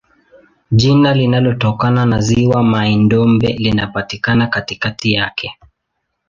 Jina 0.71 1.13
linatokana 1.13 2.05
na 2.05 2.21
ziwa 2.21 2.63
Mai-Ndombe 2.63 3.47
linalopatikana 3.47 4.47
katikati 4.47 5.13
yake. 5.13 5.57